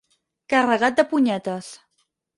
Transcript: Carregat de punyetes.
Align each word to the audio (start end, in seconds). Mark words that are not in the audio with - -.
Carregat 0.53 0.97
de 1.01 1.05
punyetes. 1.13 1.73